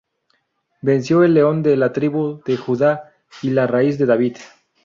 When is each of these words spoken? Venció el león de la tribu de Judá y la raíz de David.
Venció 0.81 1.23
el 1.23 1.35
león 1.35 1.61
de 1.61 1.77
la 1.77 1.93
tribu 1.93 2.41
de 2.43 2.57
Judá 2.57 3.13
y 3.43 3.51
la 3.51 3.67
raíz 3.67 3.99
de 3.99 4.07
David. 4.07 4.37